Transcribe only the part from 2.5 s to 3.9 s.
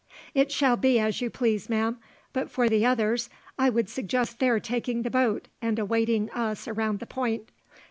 the others, I would